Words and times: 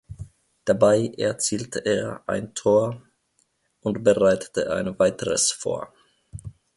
Dabei 0.65 1.11
erzielte 1.15 1.85
er 1.85 2.23
ein 2.25 2.55
Tor 2.55 3.03
und 3.81 4.03
bereitete 4.03 4.73
ein 4.73 4.97
weiteres 4.97 5.51
vor. 5.51 5.93